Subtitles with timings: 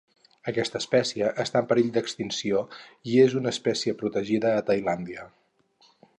[0.51, 2.63] Aquesta espècie està en perill d'extinció
[3.13, 5.29] i és una espècie protegida a Tailàndia.